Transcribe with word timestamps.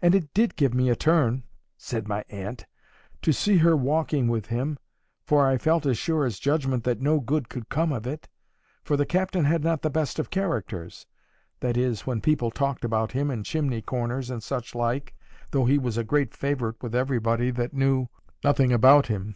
—'And 0.00 0.14
it 0.14 0.32
did 0.34 0.54
give 0.54 0.72
me 0.72 0.88
a 0.88 0.94
turn,' 0.94 1.42
said 1.76 2.06
my 2.06 2.24
aunt, 2.30 2.64
'to 3.22 3.32
see 3.32 3.56
her 3.56 3.76
walking 3.76 4.28
with 4.28 4.46
him, 4.46 4.78
for 5.24 5.48
I 5.48 5.58
felt 5.58 5.84
as 5.84 5.98
sure 5.98 6.24
as 6.24 6.38
judgment 6.38 6.84
that 6.84 7.00
no 7.00 7.18
good 7.18 7.48
could 7.48 7.68
come 7.68 7.90
of 7.92 8.06
it. 8.06 8.28
For 8.84 8.96
the 8.96 9.04
captain 9.04 9.44
had 9.44 9.64
not 9.64 9.82
the 9.82 9.90
best 9.90 10.20
of 10.20 10.30
characters—that 10.30 11.76
is, 11.76 12.06
when 12.06 12.20
people 12.20 12.52
talked 12.52 12.84
about 12.84 13.10
him 13.10 13.32
in 13.32 13.42
chimney 13.42 13.82
corners, 13.82 14.30
and 14.30 14.44
such 14.44 14.76
like, 14.76 15.12
though 15.50 15.64
he 15.64 15.76
was 15.76 15.98
a 15.98 16.04
great 16.04 16.32
favourite 16.32 16.80
with 16.80 16.94
everybody 16.94 17.50
that 17.50 17.74
knew 17.74 18.08
nothing 18.44 18.72
about 18.72 19.08
him. 19.08 19.34